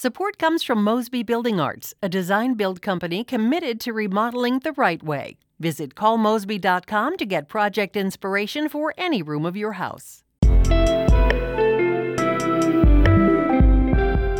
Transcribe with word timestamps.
Support 0.00 0.38
comes 0.38 0.62
from 0.62 0.84
Mosby 0.84 1.24
Building 1.24 1.58
Arts, 1.58 1.92
a 2.00 2.08
design 2.08 2.54
build 2.54 2.80
company 2.80 3.24
committed 3.24 3.80
to 3.80 3.92
remodeling 3.92 4.60
the 4.60 4.70
right 4.74 5.02
way. 5.02 5.38
Visit 5.58 5.96
callmosby.com 5.96 7.16
to 7.16 7.26
get 7.26 7.48
project 7.48 7.96
inspiration 7.96 8.68
for 8.68 8.94
any 8.96 9.22
room 9.22 9.44
of 9.44 9.56
your 9.56 9.72
house. 9.72 10.22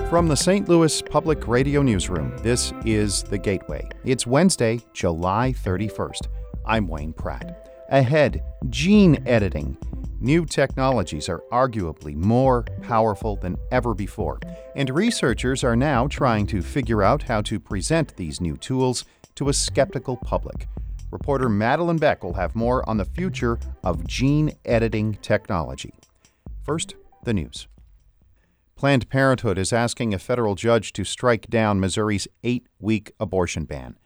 From 0.09 0.29
the 0.29 0.37
St. 0.37 0.69
Louis 0.69 1.03
Public 1.03 1.49
Radio 1.49 1.83
Newsroom, 1.83 2.37
this 2.45 2.73
is 2.85 3.25
The 3.25 3.39
Gateway. 3.39 3.89
It's 4.05 4.29
Wednesday, 4.29 4.79
July 4.93 5.57
31st. 5.65 6.29
I'm 6.67 6.87
Wayne 6.87 7.13
Pratt. 7.13 7.69
Ahead, 7.91 8.45
gene 8.71 9.21
editing. 9.27 9.77
New 10.21 10.45
technologies 10.45 11.29
are 11.29 11.45
arguably 11.53 12.13
more 12.13 12.65
powerful 12.83 13.37
than 13.37 13.57
ever 13.71 13.95
before, 13.95 14.41
and 14.75 14.91
researchers 14.91 15.63
are 15.63 15.77
now 15.77 16.09
trying 16.09 16.45
to 16.45 16.61
figure 16.61 17.05
out 17.05 17.23
how 17.23 17.41
to 17.41 17.61
present 17.61 18.17
these 18.17 18.41
new 18.41 18.57
tools 18.57 19.05
to 19.37 19.49
a 19.49 19.53
skeptical 19.53 20.17
public. 20.17 20.67
Reporter 21.13 21.49
Madelyn 21.49 22.01
Beck 22.01 22.25
will 22.25 22.35
have 22.35 22.57
more 22.57 22.87
on 22.89 22.97
the 22.97 23.05
future 23.05 23.61
of 23.85 24.05
gene 24.09 24.53
editing 24.65 25.15
technology. 25.23 25.95
First, 26.65 26.97
the 27.23 27.33
news. 27.33 27.69
Planned 28.75 29.09
Parenthood 29.09 29.57
is 29.57 29.73
asking 29.73 30.15
a 30.15 30.19
federal 30.19 30.57
judge 30.57 30.93
to 30.95 31.05
strike 31.05 31.49
down 31.49 31.79
Missouri's 31.79 32.27
eight 32.43 32.67
week 32.81 33.13
abortion 33.21 33.67
ban. 33.67 33.97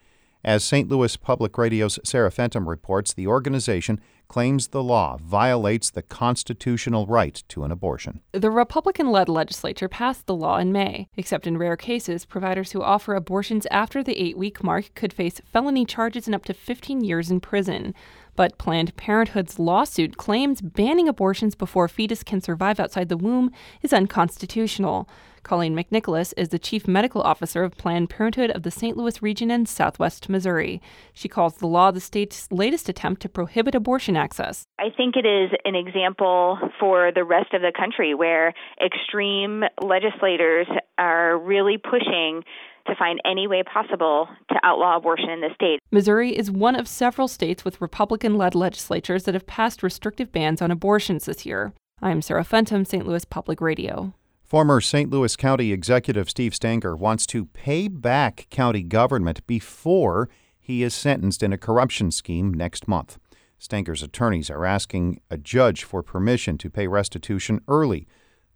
As 0.44 0.64
St. 0.64 0.88
Louis 0.88 1.16
Public 1.16 1.56
Radio's 1.56 2.00
Sarah 2.04 2.30
Fentem 2.30 2.66
reports, 2.66 3.14
the 3.14 3.28
organization 3.28 4.00
claims 4.26 4.68
the 4.68 4.82
law 4.82 5.18
violates 5.22 5.90
the 5.90 6.02
constitutional 6.02 7.06
right 7.06 7.44
to 7.48 7.62
an 7.62 7.70
abortion. 7.70 8.22
The 8.32 8.50
Republican 8.50 9.12
led 9.12 9.28
legislature 9.28 9.88
passed 9.88 10.26
the 10.26 10.34
law 10.34 10.56
in 10.56 10.72
May. 10.72 11.06
Except 11.16 11.46
in 11.46 11.58
rare 11.58 11.76
cases, 11.76 12.24
providers 12.24 12.72
who 12.72 12.82
offer 12.82 13.14
abortions 13.14 13.66
after 13.70 14.02
the 14.02 14.18
eight 14.18 14.36
week 14.36 14.64
mark 14.64 14.92
could 14.94 15.12
face 15.12 15.40
felony 15.44 15.84
charges 15.84 16.26
and 16.26 16.34
up 16.34 16.44
to 16.46 16.54
15 16.54 17.04
years 17.04 17.30
in 17.30 17.38
prison. 17.40 17.94
But 18.34 18.58
Planned 18.58 18.96
Parenthood's 18.96 19.58
lawsuit 19.58 20.16
claims 20.16 20.60
banning 20.60 21.08
abortions 21.08 21.54
before 21.54 21.84
a 21.84 21.88
fetus 21.88 22.22
can 22.22 22.40
survive 22.40 22.80
outside 22.80 23.08
the 23.08 23.16
womb 23.16 23.52
is 23.82 23.92
unconstitutional. 23.92 25.08
Colleen 25.42 25.74
McNicholas 25.74 26.32
is 26.36 26.50
the 26.50 26.58
chief 26.58 26.86
medical 26.86 27.20
officer 27.20 27.64
of 27.64 27.76
Planned 27.76 28.08
Parenthood 28.08 28.50
of 28.52 28.62
the 28.62 28.70
St. 28.70 28.96
Louis 28.96 29.20
region 29.20 29.50
and 29.50 29.68
southwest 29.68 30.28
Missouri. 30.28 30.80
She 31.12 31.28
calls 31.28 31.56
the 31.56 31.66
law 31.66 31.90
the 31.90 32.00
state's 32.00 32.50
latest 32.52 32.88
attempt 32.88 33.20
to 33.22 33.28
prohibit 33.28 33.74
abortion 33.74 34.16
access. 34.16 34.66
I 34.78 34.90
think 34.96 35.16
it 35.16 35.26
is 35.26 35.50
an 35.64 35.74
example 35.74 36.58
for 36.78 37.10
the 37.12 37.24
rest 37.24 37.54
of 37.54 37.60
the 37.60 37.72
country 37.76 38.14
where 38.14 38.54
extreme 38.84 39.64
legislators 39.82 40.68
are 40.96 41.36
really 41.38 41.76
pushing 41.76 42.44
to 42.86 42.94
find 42.96 43.20
any 43.24 43.46
way 43.46 43.62
possible 43.62 44.28
to 44.48 44.60
outlaw 44.62 44.96
abortion 44.96 45.30
in 45.30 45.40
the 45.40 45.50
state. 45.54 45.78
Missouri 45.90 46.36
is 46.36 46.50
one 46.50 46.74
of 46.76 46.88
several 46.88 47.28
states 47.28 47.64
with 47.64 47.80
Republican 47.80 48.36
led 48.36 48.54
legislatures 48.54 49.24
that 49.24 49.34
have 49.34 49.46
passed 49.46 49.82
restrictive 49.82 50.32
bans 50.32 50.60
on 50.62 50.70
abortions 50.70 51.24
this 51.24 51.46
year. 51.46 51.72
I'm 52.00 52.22
Sarah 52.22 52.44
Fentem, 52.44 52.86
St. 52.86 53.06
Louis 53.06 53.24
Public 53.24 53.60
Radio. 53.60 54.14
Former 54.42 54.80
St. 54.80 55.08
Louis 55.08 55.34
County 55.36 55.72
Executive 55.72 56.28
Steve 56.28 56.54
Stenger 56.54 56.94
wants 56.94 57.26
to 57.28 57.46
pay 57.46 57.88
back 57.88 58.48
county 58.50 58.82
government 58.82 59.46
before 59.46 60.28
he 60.60 60.82
is 60.82 60.94
sentenced 60.94 61.42
in 61.42 61.52
a 61.52 61.58
corruption 61.58 62.10
scheme 62.10 62.52
next 62.52 62.86
month. 62.86 63.18
Stenger's 63.58 64.02
attorneys 64.02 64.50
are 64.50 64.66
asking 64.66 65.20
a 65.30 65.38
judge 65.38 65.84
for 65.84 66.02
permission 66.02 66.58
to 66.58 66.68
pay 66.68 66.86
restitution 66.86 67.60
early. 67.68 68.06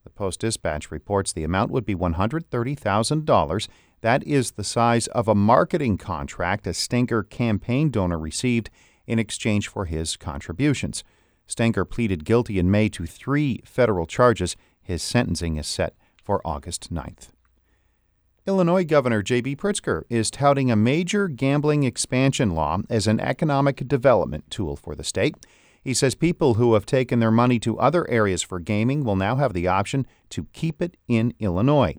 The 0.04 0.10
Post 0.10 0.40
Dispatch 0.40 0.90
reports 0.90 1.32
the 1.32 1.44
amount 1.44 1.70
would 1.70 1.86
be 1.86 1.94
$130,000 1.94 3.68
that 4.00 4.22
is 4.24 4.52
the 4.52 4.64
size 4.64 5.06
of 5.08 5.28
a 5.28 5.34
marketing 5.34 5.98
contract 5.98 6.66
a 6.66 6.74
Stenger 6.74 7.22
campaign 7.22 7.90
donor 7.90 8.18
received 8.18 8.70
in 9.06 9.18
exchange 9.18 9.68
for 9.68 9.86
his 9.86 10.16
contributions. 10.16 11.04
Stenger 11.46 11.84
pleaded 11.84 12.24
guilty 12.24 12.58
in 12.58 12.70
May 12.70 12.88
to 12.90 13.06
three 13.06 13.60
federal 13.64 14.06
charges. 14.06 14.56
His 14.82 15.02
sentencing 15.02 15.56
is 15.56 15.66
set 15.66 15.94
for 16.22 16.40
August 16.44 16.92
9th. 16.92 17.30
Illinois 18.46 18.84
Governor 18.84 19.22
J.B. 19.22 19.56
Pritzker 19.56 20.02
is 20.08 20.30
touting 20.30 20.70
a 20.70 20.76
major 20.76 21.26
gambling 21.26 21.82
expansion 21.82 22.50
law 22.50 22.78
as 22.88 23.08
an 23.08 23.18
economic 23.18 23.88
development 23.88 24.48
tool 24.50 24.76
for 24.76 24.94
the 24.94 25.02
state. 25.02 25.34
He 25.82 25.94
says 25.94 26.14
people 26.14 26.54
who 26.54 26.74
have 26.74 26.86
taken 26.86 27.18
their 27.18 27.30
money 27.30 27.58
to 27.60 27.78
other 27.78 28.08
areas 28.08 28.42
for 28.42 28.60
gaming 28.60 29.04
will 29.04 29.16
now 29.16 29.36
have 29.36 29.52
the 29.52 29.68
option 29.68 30.06
to 30.30 30.46
keep 30.52 30.80
it 30.80 30.96
in 31.08 31.34
Illinois. 31.40 31.96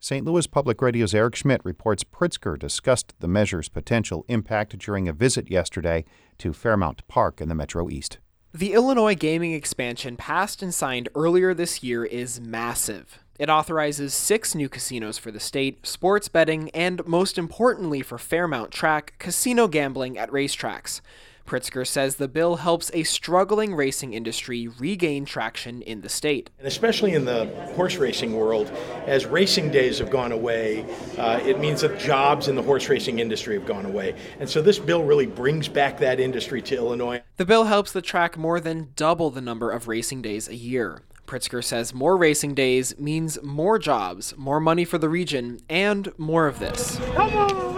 St. 0.00 0.24
Louis 0.24 0.46
Public 0.46 0.80
Radio's 0.80 1.12
Eric 1.12 1.34
Schmid 1.34 1.60
reports 1.64 2.04
Pritzker 2.04 2.56
discussed 2.56 3.14
the 3.18 3.26
measure's 3.26 3.68
potential 3.68 4.24
impact 4.28 4.78
during 4.78 5.08
a 5.08 5.12
visit 5.12 5.50
yesterday 5.50 6.04
to 6.38 6.52
Fairmount 6.52 7.06
Park 7.08 7.40
in 7.40 7.48
the 7.48 7.54
Metro 7.54 7.90
East. 7.90 8.18
The 8.54 8.74
Illinois 8.74 9.16
gaming 9.16 9.54
expansion 9.54 10.16
passed 10.16 10.62
and 10.62 10.72
signed 10.72 11.08
earlier 11.16 11.52
this 11.52 11.82
year 11.82 12.04
is 12.04 12.40
massive. 12.40 13.18
It 13.40 13.50
authorizes 13.50 14.14
six 14.14 14.54
new 14.54 14.68
casinos 14.68 15.18
for 15.18 15.32
the 15.32 15.40
state, 15.40 15.84
sports 15.84 16.28
betting, 16.28 16.70
and 16.70 17.04
most 17.04 17.36
importantly 17.36 18.00
for 18.00 18.18
Fairmount 18.18 18.70
Track, 18.70 19.14
casino 19.18 19.66
gambling 19.66 20.16
at 20.16 20.30
racetracks. 20.30 21.00
Pritzker 21.48 21.86
says 21.86 22.16
the 22.16 22.28
bill 22.28 22.56
helps 22.56 22.90
a 22.92 23.04
struggling 23.04 23.74
racing 23.74 24.12
industry 24.12 24.68
regain 24.68 25.24
traction 25.24 25.80
in 25.80 26.02
the 26.02 26.08
state. 26.10 26.50
And 26.58 26.68
especially 26.68 27.14
in 27.14 27.24
the 27.24 27.46
horse 27.74 27.96
racing 27.96 28.34
world, 28.34 28.70
as 29.06 29.24
racing 29.24 29.70
days 29.70 29.98
have 29.98 30.10
gone 30.10 30.30
away, 30.30 30.84
uh, 31.16 31.40
it 31.42 31.58
means 31.58 31.80
that 31.80 31.98
jobs 31.98 32.48
in 32.48 32.54
the 32.54 32.62
horse 32.62 32.90
racing 32.90 33.18
industry 33.18 33.54
have 33.54 33.64
gone 33.64 33.86
away. 33.86 34.14
And 34.38 34.48
so 34.48 34.60
this 34.60 34.78
bill 34.78 35.04
really 35.04 35.24
brings 35.24 35.68
back 35.68 35.96
that 36.00 36.20
industry 36.20 36.60
to 36.60 36.76
Illinois. 36.76 37.22
The 37.38 37.46
bill 37.46 37.64
helps 37.64 37.92
the 37.92 38.02
track 38.02 38.36
more 38.36 38.60
than 38.60 38.92
double 38.94 39.30
the 39.30 39.40
number 39.40 39.70
of 39.70 39.88
racing 39.88 40.20
days 40.20 40.48
a 40.48 40.54
year. 40.54 41.00
Pritzker 41.26 41.64
says 41.64 41.94
more 41.94 42.18
racing 42.18 42.54
days 42.54 42.98
means 42.98 43.42
more 43.42 43.78
jobs, 43.78 44.34
more 44.36 44.60
money 44.60 44.84
for 44.84 44.98
the 44.98 45.08
region, 45.08 45.60
and 45.70 46.12
more 46.18 46.46
of 46.46 46.58
this. 46.58 46.98
Come 47.14 47.32
on, 47.36 47.77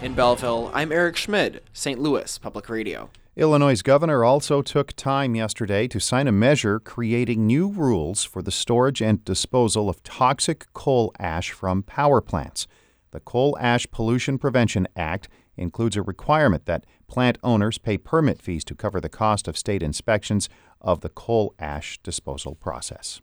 In 0.00 0.14
Belleville, 0.14 0.70
I'm 0.72 0.92
Eric 0.92 1.16
Schmid, 1.16 1.60
St. 1.72 1.98
Louis 1.98 2.38
Public 2.38 2.68
Radio. 2.68 3.10
Illinois' 3.34 3.82
governor 3.82 4.24
also 4.24 4.62
took 4.62 4.92
time 4.92 5.34
yesterday 5.34 5.88
to 5.88 5.98
sign 5.98 6.28
a 6.28 6.32
measure 6.32 6.78
creating 6.78 7.48
new 7.48 7.66
rules 7.66 8.22
for 8.22 8.40
the 8.40 8.52
storage 8.52 9.02
and 9.02 9.24
disposal 9.24 9.88
of 9.88 10.00
toxic 10.04 10.72
coal 10.72 11.12
ash 11.18 11.50
from 11.50 11.82
power 11.82 12.20
plants. 12.20 12.68
The 13.10 13.18
Coal 13.18 13.58
Ash 13.60 13.90
Pollution 13.90 14.38
Prevention 14.38 14.86
Act 14.94 15.28
includes 15.56 15.96
a 15.96 16.02
requirement 16.02 16.66
that 16.66 16.86
plant 17.08 17.36
owners 17.42 17.78
pay 17.78 17.98
permit 17.98 18.40
fees 18.40 18.64
to 18.66 18.76
cover 18.76 19.00
the 19.00 19.08
cost 19.08 19.48
of 19.48 19.58
state 19.58 19.82
inspections 19.82 20.48
of 20.80 21.00
the 21.00 21.08
coal 21.08 21.54
ash 21.58 21.98
disposal 22.04 22.54
process. 22.54 23.20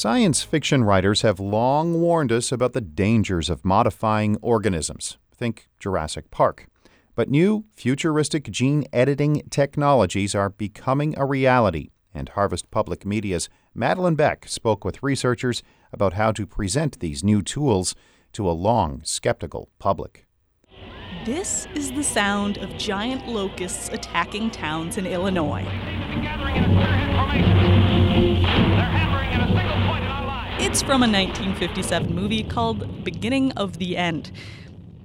Science 0.00 0.42
fiction 0.42 0.82
writers 0.82 1.20
have 1.20 1.38
long 1.38 2.00
warned 2.00 2.32
us 2.32 2.50
about 2.50 2.72
the 2.72 2.80
dangers 2.80 3.50
of 3.50 3.66
modifying 3.66 4.38
organisms. 4.40 5.18
Think 5.30 5.68
Jurassic 5.78 6.30
Park. 6.30 6.68
But 7.14 7.28
new, 7.28 7.66
futuristic 7.76 8.50
gene 8.50 8.86
editing 8.94 9.42
technologies 9.50 10.34
are 10.34 10.48
becoming 10.48 11.12
a 11.18 11.26
reality, 11.26 11.90
and 12.14 12.30
Harvest 12.30 12.70
Public 12.70 13.04
Media's 13.04 13.50
Madelyn 13.76 14.16
Beck 14.16 14.48
spoke 14.48 14.86
with 14.86 15.02
researchers 15.02 15.62
about 15.92 16.14
how 16.14 16.32
to 16.32 16.46
present 16.46 17.00
these 17.00 17.22
new 17.22 17.42
tools 17.42 17.94
to 18.32 18.48
a 18.48 18.52
long 18.52 19.02
skeptical 19.04 19.68
public. 19.78 20.24
This 21.26 21.68
is 21.74 21.92
the 21.92 22.02
sound 22.02 22.56
of 22.56 22.74
giant 22.78 23.28
locusts 23.28 23.90
attacking 23.90 24.50
towns 24.50 24.96
in 24.96 25.04
Illinois. 25.04 25.66
It's 30.70 30.82
from 30.82 31.02
a 31.02 31.10
1957 31.10 32.14
movie 32.14 32.44
called 32.44 33.02
Beginning 33.02 33.50
of 33.54 33.78
the 33.78 33.96
End. 33.96 34.30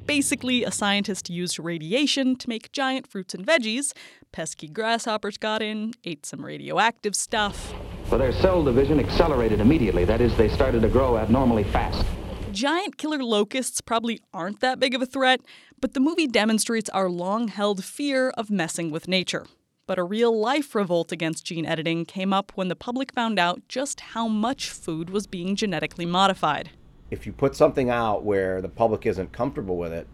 Basically, 0.05 0.63
a 0.63 0.69
scientist 0.69 1.27
used 1.27 1.57
radiation 1.57 2.35
to 2.35 2.47
make 2.47 2.71
giant 2.71 3.07
fruits 3.07 3.33
and 3.33 3.43
veggies. 3.43 3.91
Pesky 4.31 4.67
grasshoppers 4.67 5.39
got 5.39 5.63
in, 5.63 5.95
ate 6.03 6.23
some 6.23 6.45
radioactive 6.45 7.15
stuff. 7.15 7.73
But 8.11 8.17
their 8.17 8.31
cell 8.31 8.63
division 8.63 8.99
accelerated 8.99 9.59
immediately. 9.59 10.05
That 10.05 10.21
is, 10.21 10.37
they 10.37 10.49
started 10.49 10.83
to 10.83 10.87
grow 10.87 11.17
abnormally 11.17 11.63
fast. 11.63 12.05
Giant 12.51 12.99
killer 12.99 13.23
locusts 13.23 13.81
probably 13.81 14.21
aren't 14.35 14.59
that 14.59 14.79
big 14.79 14.93
of 14.93 15.01
a 15.01 15.07
threat, 15.07 15.41
but 15.81 15.95
the 15.95 15.99
movie 15.99 16.27
demonstrates 16.27 16.91
our 16.91 17.09
long 17.09 17.47
held 17.47 17.83
fear 17.83 18.29
of 18.37 18.51
messing 18.51 18.91
with 18.91 19.07
nature. 19.07 19.47
But 19.87 19.99
a 19.99 20.03
real 20.03 20.35
life 20.35 20.73
revolt 20.73 21.11
against 21.11 21.45
gene 21.45 21.67
editing 21.67 22.05
came 22.05 22.33
up 22.33 22.51
when 22.55 22.69
the 22.69 22.75
public 22.75 23.13
found 23.13 23.37
out 23.37 23.61
just 23.67 23.99
how 23.99 24.27
much 24.27 24.71
food 24.71 25.11
was 25.11 25.27
being 25.27 25.55
genetically 25.55 26.07
modified. 26.07 26.71
If 27.11 27.27
you 27.27 27.31
put 27.31 27.55
something 27.55 27.91
out 27.91 28.23
where 28.23 28.63
the 28.63 28.67
public 28.67 29.05
isn't 29.05 29.31
comfortable 29.31 29.77
with 29.77 29.93
it, 29.93 30.07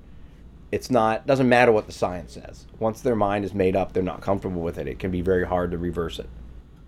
it's 0.73 0.91
not 0.91 1.25
doesn't 1.25 1.47
matter 1.47 1.71
what 1.71 1.85
the 1.85 1.93
science 1.93 2.33
says. 2.33 2.67
Once 2.79 2.99
their 2.99 3.15
mind 3.15 3.45
is 3.45 3.53
made 3.53 3.77
up, 3.77 3.93
they're 3.93 4.03
not 4.03 4.19
comfortable 4.19 4.61
with 4.61 4.77
it. 4.77 4.89
It 4.89 4.99
can 4.99 5.09
be 5.09 5.21
very 5.21 5.45
hard 5.45 5.71
to 5.71 5.77
reverse 5.77 6.19
it. 6.19 6.27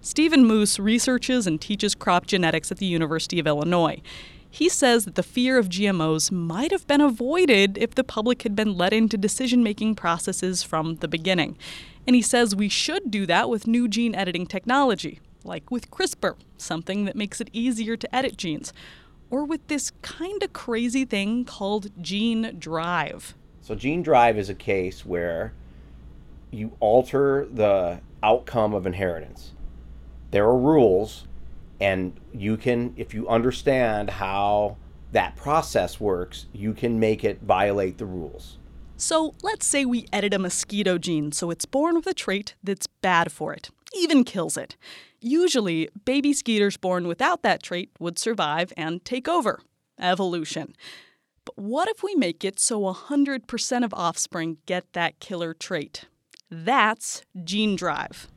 Stephen 0.01 0.43
Moose 0.43 0.77
researches 0.77 1.47
and 1.47 1.61
teaches 1.61 1.95
crop 1.95 2.27
genetics 2.27 2.69
at 2.69 2.79
the 2.79 2.85
University 2.85 3.39
of 3.39 3.47
Illinois. 3.47 4.01
He 4.49 4.67
says 4.67 5.05
that 5.05 5.15
the 5.15 5.23
fear 5.23 5.57
of 5.57 5.69
GMOs 5.69 6.31
might 6.31 6.71
have 6.71 6.85
been 6.85 7.01
avoided 7.01 7.77
if 7.77 7.95
the 7.95 8.03
public 8.03 8.43
had 8.43 8.55
been 8.55 8.77
let 8.77 8.93
into 8.93 9.17
decision 9.17 9.63
making 9.63 9.95
processes 9.95 10.61
from 10.61 10.97
the 10.97 11.07
beginning. 11.07 11.57
And 12.05 12.15
he 12.15 12.21
says 12.21 12.55
we 12.55 12.69
should 12.69 13.09
do 13.09 13.25
that 13.25 13.49
with 13.49 13.67
new 13.67 13.87
gene 13.87 14.15
editing 14.15 14.45
technology, 14.45 15.19
like 15.43 15.71
with 15.71 15.89
CRISPR, 15.89 16.35
something 16.57 17.05
that 17.05 17.15
makes 17.15 17.39
it 17.39 17.49
easier 17.53 17.95
to 17.95 18.15
edit 18.15 18.37
genes, 18.37 18.73
or 19.29 19.45
with 19.45 19.65
this 19.67 19.91
kind 20.01 20.43
of 20.43 20.53
crazy 20.53 21.05
thing 21.05 21.45
called 21.45 21.89
gene 22.01 22.55
drive. 22.59 23.35
So, 23.61 23.75
gene 23.75 24.03
drive 24.03 24.37
is 24.37 24.49
a 24.49 24.55
case 24.55 25.05
where 25.05 25.53
you 26.51 26.75
alter 26.79 27.47
the 27.51 28.01
outcome 28.21 28.73
of 28.73 28.85
inheritance. 28.85 29.53
There 30.31 30.45
are 30.45 30.57
rules, 30.57 31.25
and 31.79 32.19
you 32.33 32.57
can, 32.57 32.93
if 32.97 33.13
you 33.13 33.27
understand 33.27 34.09
how 34.09 34.77
that 35.13 35.35
process 35.35 35.99
works, 35.99 36.47
you 36.53 36.73
can 36.73 36.99
make 36.99 37.23
it 37.23 37.39
violate 37.41 37.97
the 37.97 38.05
rules. 38.05 38.57
So, 39.05 39.35
let's 39.43 39.65
say 39.65 39.83
we 39.83 40.07
edit 40.13 40.33
a 40.33 40.39
mosquito 40.39 40.97
gene 40.97 41.33
so 41.33 41.51
it's 41.51 41.65
born 41.65 41.95
with 41.95 42.07
a 42.07 42.13
trait 42.13 42.55
that's 42.63 42.87
bad 42.87 43.33
for 43.33 43.51
it, 43.51 43.69
even 43.93 44.23
kills 44.23 44.55
it. 44.55 44.77
Usually, 45.19 45.89
baby 46.05 46.31
skeeters 46.31 46.77
born 46.77 47.05
without 47.05 47.41
that 47.41 47.61
trait 47.61 47.89
would 47.99 48.17
survive 48.17 48.71
and 48.77 49.03
take 49.03 49.27
over. 49.27 49.59
Evolution. 49.99 50.73
But 51.43 51.57
what 51.57 51.89
if 51.89 52.01
we 52.01 52.15
make 52.15 52.45
it 52.45 52.61
so 52.61 52.79
100% 52.79 53.83
of 53.83 53.93
offspring 53.93 54.59
get 54.65 54.85
that 54.93 55.19
killer 55.19 55.53
trait? 55.53 56.05
That's 56.49 57.23
gene 57.43 57.75
drive. 57.75 58.29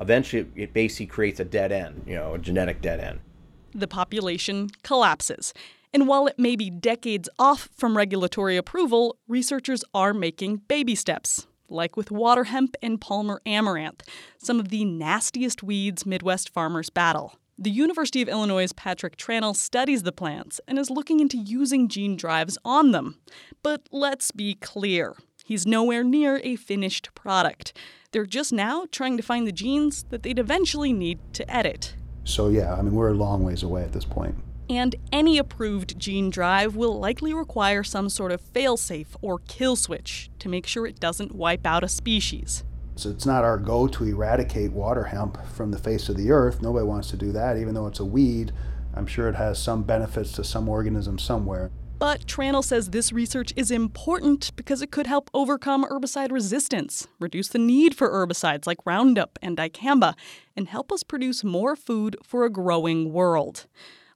Eventually, 0.00 0.48
it 0.56 0.72
basically 0.72 1.04
creates 1.04 1.38
a 1.38 1.44
dead 1.44 1.70
end, 1.70 2.02
you 2.06 2.14
know, 2.14 2.32
a 2.32 2.38
genetic 2.38 2.80
dead 2.80 2.98
end. 2.98 3.20
The 3.74 3.88
population 3.88 4.70
collapses. 4.82 5.52
And 5.94 6.08
while 6.08 6.26
it 6.26 6.40
may 6.40 6.56
be 6.56 6.70
decades 6.70 7.28
off 7.38 7.68
from 7.76 7.96
regulatory 7.96 8.56
approval, 8.56 9.16
researchers 9.28 9.84
are 9.94 10.12
making 10.12 10.56
baby 10.66 10.96
steps, 10.96 11.46
like 11.68 11.96
with 11.96 12.10
water 12.10 12.44
hemp 12.44 12.74
and 12.82 13.00
Palmer 13.00 13.40
amaranth, 13.46 14.02
some 14.36 14.58
of 14.58 14.70
the 14.70 14.84
nastiest 14.84 15.62
weeds 15.62 16.04
Midwest 16.04 16.50
farmers 16.50 16.90
battle. 16.90 17.38
The 17.56 17.70
University 17.70 18.20
of 18.20 18.28
Illinois' 18.28 18.72
Patrick 18.72 19.16
Tranel 19.16 19.54
studies 19.54 20.02
the 20.02 20.10
plants 20.10 20.60
and 20.66 20.80
is 20.80 20.90
looking 20.90 21.20
into 21.20 21.38
using 21.38 21.86
gene 21.86 22.16
drives 22.16 22.58
on 22.64 22.90
them. 22.90 23.20
But 23.62 23.82
let's 23.92 24.32
be 24.32 24.56
clear 24.56 25.14
he's 25.44 25.64
nowhere 25.64 26.02
near 26.02 26.40
a 26.42 26.56
finished 26.56 27.14
product. 27.14 27.72
They're 28.10 28.26
just 28.26 28.52
now 28.52 28.86
trying 28.90 29.16
to 29.16 29.22
find 29.22 29.46
the 29.46 29.52
genes 29.52 30.04
that 30.10 30.24
they'd 30.24 30.40
eventually 30.40 30.92
need 30.92 31.20
to 31.34 31.48
edit. 31.48 31.94
So, 32.24 32.48
yeah, 32.48 32.74
I 32.74 32.82
mean, 32.82 32.94
we're 32.94 33.10
a 33.10 33.14
long 33.14 33.44
ways 33.44 33.62
away 33.62 33.84
at 33.84 33.92
this 33.92 34.04
point. 34.04 34.34
And 34.68 34.96
any 35.12 35.36
approved 35.36 35.98
gene 35.98 36.30
drive 36.30 36.74
will 36.74 36.98
likely 36.98 37.34
require 37.34 37.82
some 37.84 38.08
sort 38.08 38.32
of 38.32 38.40
failsafe 38.40 39.08
or 39.20 39.40
kill 39.40 39.76
switch 39.76 40.30
to 40.38 40.48
make 40.48 40.66
sure 40.66 40.86
it 40.86 41.00
doesn't 41.00 41.34
wipe 41.34 41.66
out 41.66 41.84
a 41.84 41.88
species. 41.88 42.64
So 42.96 43.10
it's 43.10 43.26
not 43.26 43.44
our 43.44 43.58
goal 43.58 43.88
to 43.88 44.04
eradicate 44.04 44.72
water 44.72 45.04
hemp 45.04 45.44
from 45.48 45.70
the 45.70 45.78
face 45.78 46.08
of 46.08 46.16
the 46.16 46.30
earth. 46.30 46.62
Nobody 46.62 46.86
wants 46.86 47.10
to 47.10 47.16
do 47.16 47.32
that, 47.32 47.56
even 47.56 47.74
though 47.74 47.86
it's 47.86 48.00
a 48.00 48.04
weed. 48.04 48.52
I'm 48.94 49.06
sure 49.06 49.28
it 49.28 49.34
has 49.34 49.60
some 49.60 49.82
benefits 49.82 50.32
to 50.32 50.44
some 50.44 50.68
organism 50.68 51.18
somewhere. 51.18 51.70
But 51.98 52.26
Tranel 52.26 52.62
says 52.62 52.90
this 52.90 53.12
research 53.12 53.52
is 53.56 53.70
important 53.70 54.54
because 54.56 54.82
it 54.82 54.90
could 54.90 55.06
help 55.06 55.30
overcome 55.32 55.84
herbicide 55.84 56.30
resistance, 56.30 57.08
reduce 57.18 57.48
the 57.48 57.58
need 57.58 57.94
for 57.94 58.10
herbicides 58.10 58.66
like 58.66 58.84
Roundup 58.84 59.38
and 59.42 59.56
dicamba, 59.56 60.14
and 60.56 60.68
help 60.68 60.92
us 60.92 61.02
produce 61.02 61.44
more 61.44 61.76
food 61.76 62.16
for 62.22 62.44
a 62.44 62.50
growing 62.50 63.12
world. 63.12 63.66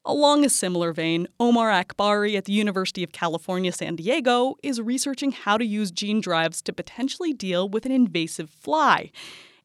Along 0.09 0.43
a 0.43 0.49
similar 0.49 0.95
vein, 0.95 1.29
Omar 1.39 1.69
Akbari 1.69 2.35
at 2.35 2.47
the 2.47 2.53
University 2.55 3.05
of 3.05 3.13
California, 3.13 3.71
San 3.71 3.95
Diego 3.97 4.55
is 4.63 4.81
researching 4.81 5.33
how 5.33 5.59
to 5.59 5.67
use 5.67 5.91
gene 5.91 6.23
drives 6.23 6.63
to 6.63 6.73
potentially 6.73 7.35
deal 7.35 7.69
with 7.69 7.85
an 7.85 7.93
invasive 7.93 8.49
fly. 8.49 9.11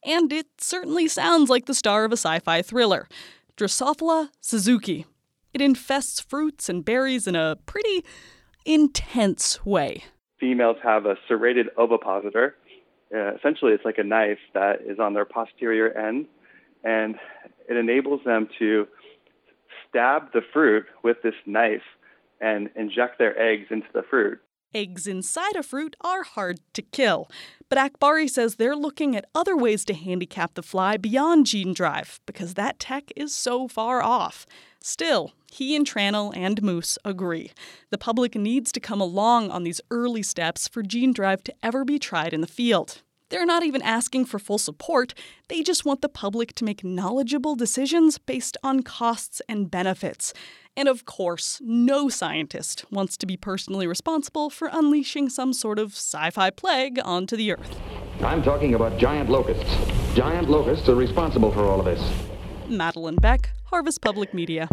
And 0.04 0.34
it 0.34 0.48
certainly 0.57 1.07
sounds 1.07 1.50
like 1.50 1.66
the 1.66 1.74
star 1.74 2.04
of 2.04 2.12
a 2.12 2.18
sci 2.18 2.40
fi 2.40 2.62
thriller 2.62 3.07
Drosophila 3.56 4.31
suzuki. 4.42 5.06
It 5.54 5.62
infests 5.62 6.19
fruits 6.19 6.68
and 6.68 6.84
berries 6.84 7.25
in 7.25 7.38
a 7.38 7.56
pretty 7.66 8.04
intense 8.66 9.66
way. 9.66 10.04
Females 10.42 10.75
have 10.84 11.06
a 11.06 11.16
serrated 11.25 11.69
ovipositor. 11.78 12.56
Uh, 13.16 13.36
essentially, 13.36 13.72
it's 13.72 13.86
like 13.86 13.98
a 13.98 14.04
knife 14.04 14.39
that 14.54 14.81
is 14.86 15.00
on 15.00 15.13
their 15.13 15.24
posterior 15.24 15.98
end, 15.98 16.25
and 16.84 17.16
it 17.69 17.78
enables 17.78 18.19
them 18.25 18.50
to 18.60 18.88
stab 19.94 20.34
the 20.34 20.42
fruit 20.51 20.86
with 21.04 21.18
this 21.22 21.36
knife 21.45 21.84
and 22.42 22.69
inject 22.75 23.19
their 23.19 23.40
eggs 23.40 23.68
into 23.69 23.88
the 23.94 24.01
fruit. 24.10 24.40
Eggs 24.74 25.06
inside 25.06 25.56
a 25.56 25.62
fruit 25.62 25.95
are 26.01 26.24
hard 26.24 26.60
to 26.74 26.81
kill, 26.81 27.30
but 27.69 27.78
Akbari 27.78 28.28
says 28.28 28.56
they're 28.56 28.75
looking 28.75 29.16
at 29.16 29.30
other 29.36 29.56
ways 29.56 29.86
to 29.86 29.94
handicap 29.94 30.56
the 30.56 30.63
fly 30.63 30.98
beyond 30.98 31.45
gene 31.45 31.74
drive 31.74 32.19
because 32.25 32.56
that 32.56 32.80
tech 32.80 33.12
is 33.16 33.36
so 33.36 33.68
far 33.68 34.01
off. 34.01 34.48
Still, 34.81 35.34
he 35.51 35.75
and 35.75 35.86
Tranel 35.86 36.36
and 36.36 36.63
Moose 36.63 36.98
agree. 37.06 37.51
The 37.92 38.00
public 38.00 38.34
needs 38.34 38.72
to 38.72 38.80
come 38.80 39.00
along 39.00 39.51
on 39.51 39.63
these 39.63 39.80
early 39.92 40.24
steps 40.24 40.68
for 40.68 40.81
gene 40.81 41.13
drive 41.13 41.44
to 41.44 41.54
ever 41.62 41.86
be 41.86 42.00
tried 42.00 42.34
in 42.34 42.42
the 42.42 42.48
field. 42.48 43.04
They're 43.34 43.48
not 43.48 43.64
even 43.64 43.82
asking 43.82 44.26
for 44.26 44.38
full 44.38 44.60
support, 44.60 45.16
they 45.48 45.64
just 45.64 45.86
want 45.86 46.02
the 46.02 46.08
public 46.08 46.54
to 46.54 46.64
make 46.64 46.84
knowledgeable 46.84 47.56
decisions 47.56 48.20
based 48.20 48.58
on 48.62 48.84
costs 48.84 49.42
and 49.50 49.72
benefits. 49.72 50.36
And 50.78 50.88
of 50.88 51.06
course, 51.06 51.60
no 51.64 52.10
scientist 52.10 52.86
wants 52.92 53.18
to 53.18 53.26
be 53.26 53.36
personally 53.36 53.88
responsible 53.88 54.52
for 54.52 54.70
unleashing 54.72 55.30
some 55.30 55.52
sort 55.52 55.80
of 55.80 55.94
sci 55.94 56.30
fi 56.30 56.52
plague 56.52 57.00
onto 57.04 57.36
the 57.36 57.54
Earth. 57.54 57.82
I'm 58.22 58.44
talking 58.44 58.76
about 58.76 59.00
giant 59.00 59.32
locusts. 59.32 59.66
Giant 60.14 60.48
locusts 60.48 60.88
are 60.88 60.94
responsible 60.94 61.52
for 61.52 61.64
all 61.64 61.80
of 61.80 61.86
this. 61.86 62.02
Madelyn 62.70 63.20
Beck, 63.20 63.50
Harvest 63.64 64.00
Public 64.02 64.36
Media. 64.36 64.70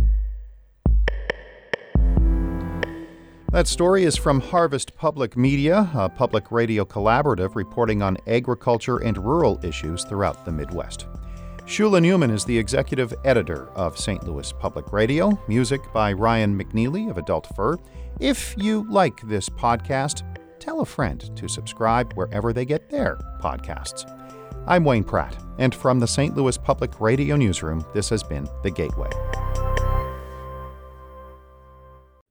That 3.50 3.66
story 3.66 4.04
is 4.04 4.16
from 4.16 4.40
Harvest 4.40 4.94
Public 4.94 5.36
Media, 5.36 5.90
a 5.94 6.08
public 6.08 6.52
radio 6.52 6.84
collaborative 6.84 7.56
reporting 7.56 8.00
on 8.00 8.16
agriculture 8.28 8.98
and 8.98 9.18
rural 9.18 9.58
issues 9.64 10.04
throughout 10.04 10.44
the 10.44 10.52
Midwest. 10.52 11.08
Shula 11.64 12.00
Neuman 12.00 12.32
is 12.32 12.44
the 12.44 12.56
executive 12.56 13.12
editor 13.24 13.66
of 13.70 13.98
St. 13.98 14.22
Louis 14.22 14.52
Public 14.52 14.92
Radio, 14.92 15.36
music 15.48 15.80
by 15.92 16.12
Ryan 16.12 16.56
McNeely 16.56 17.10
of 17.10 17.18
Adult 17.18 17.48
Fur. 17.56 17.76
If 18.20 18.54
you 18.56 18.86
like 18.88 19.20
this 19.22 19.48
podcast, 19.48 20.22
tell 20.60 20.82
a 20.82 20.86
friend 20.86 21.36
to 21.36 21.48
subscribe 21.48 22.12
wherever 22.12 22.52
they 22.52 22.64
get 22.64 22.88
their 22.88 23.18
podcasts. 23.42 24.08
I'm 24.68 24.84
Wayne 24.84 25.02
Pratt, 25.02 25.36
and 25.58 25.74
from 25.74 25.98
the 25.98 26.06
St. 26.06 26.36
Louis 26.36 26.56
Public 26.56 27.00
Radio 27.00 27.34
Newsroom, 27.34 27.84
this 27.94 28.10
has 28.10 28.22
been 28.22 28.48
The 28.62 28.70
Gateway. 28.70 29.10